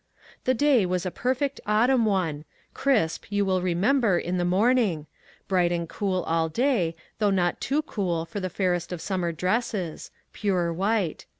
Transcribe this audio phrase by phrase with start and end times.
[0.45, 5.05] The day was a perfect autumn one— crisp, you will remember, in the morning;
[5.47, 10.09] bright and cool all day, though not too cool for the fairest of summer dresses—
[10.33, 11.27] pure white.